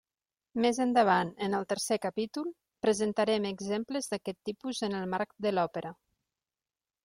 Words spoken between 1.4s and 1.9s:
en el